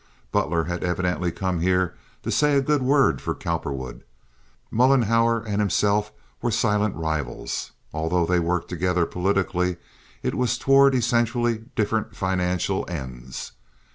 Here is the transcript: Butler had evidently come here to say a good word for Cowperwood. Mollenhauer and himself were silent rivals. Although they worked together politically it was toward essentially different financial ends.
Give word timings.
Butler 0.31 0.63
had 0.63 0.83
evidently 0.83 1.31
come 1.31 1.59
here 1.59 1.93
to 2.23 2.31
say 2.31 2.55
a 2.57 2.61
good 2.63 2.81
word 2.81 3.21
for 3.21 3.35
Cowperwood. 3.35 4.03
Mollenhauer 4.71 5.41
and 5.47 5.61
himself 5.61 6.11
were 6.41 6.49
silent 6.49 6.95
rivals. 6.95 7.73
Although 7.93 8.25
they 8.25 8.39
worked 8.39 8.69
together 8.69 9.05
politically 9.05 9.77
it 10.23 10.33
was 10.33 10.57
toward 10.57 10.95
essentially 10.95 11.65
different 11.75 12.15
financial 12.15 12.83
ends. 12.87 13.51